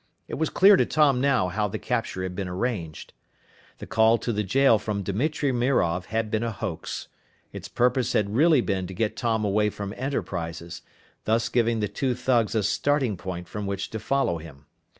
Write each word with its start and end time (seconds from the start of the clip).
It 0.27 0.33
was 0.33 0.49
clear 0.49 0.77
to 0.77 0.83
Tom 0.87 1.21
now 1.21 1.49
how 1.49 1.67
the 1.67 1.77
capture 1.77 2.23
had 2.23 2.35
been 2.35 2.47
arranged. 2.47 3.13
The 3.77 3.85
call 3.85 4.17
to 4.17 4.33
the 4.33 4.41
jail 4.41 4.79
from 4.79 5.03
Dimitri 5.03 5.51
Mirov 5.51 6.05
had 6.07 6.31
been 6.31 6.41
a 6.41 6.51
hoax. 6.51 7.07
Its 7.53 7.67
purpose 7.67 8.13
had 8.13 8.33
really 8.35 8.61
been 8.61 8.87
to 8.87 8.95
get 8.95 9.15
Tom 9.15 9.45
away 9.45 9.69
from 9.69 9.93
Enterprises 9.95 10.81
thus 11.25 11.49
giving 11.49 11.81
the 11.81 11.87
two 11.87 12.15
thugs 12.15 12.55
a 12.55 12.63
starting 12.63 13.15
point 13.15 13.47
from 13.47 13.67
which 13.67 13.91
to 13.91 13.99
follow 13.99 14.39
him. 14.39 14.65